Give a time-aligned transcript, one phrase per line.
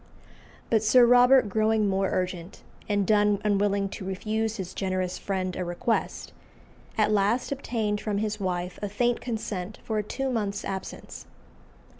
[0.71, 5.63] But Sir Robert growing more urgent, and Donne unwilling to refuse his generous friend a
[5.63, 6.33] request,
[6.97, 11.27] at last obtained from his wife a faint consent for a two months' absence.